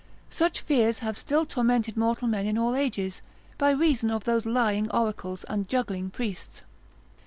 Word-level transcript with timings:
Such 0.31 0.61
fears 0.61 0.97
have 1.05 1.15
still 1.15 1.45
tormented 1.45 1.95
mortal 1.95 2.27
men 2.27 2.47
in 2.47 2.57
all 2.57 2.75
ages, 2.75 3.21
by 3.59 3.69
reason 3.69 4.09
of 4.09 4.23
those 4.23 4.47
lying 4.47 4.89
oracles, 4.89 5.43
and 5.43 5.67
juggling 5.67 6.09
priests. 6.09 6.63